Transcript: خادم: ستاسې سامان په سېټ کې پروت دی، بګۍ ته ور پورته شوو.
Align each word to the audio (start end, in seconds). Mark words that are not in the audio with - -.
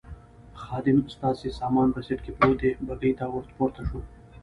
خادم: 0.61 0.97
ستاسې 1.15 1.47
سامان 1.59 1.87
په 1.95 1.99
سېټ 2.05 2.19
کې 2.25 2.31
پروت 2.37 2.59
دی، 2.61 2.71
بګۍ 2.87 3.11
ته 3.19 3.25
ور 3.33 3.45
پورته 3.57 3.81
شوو. 3.87 3.99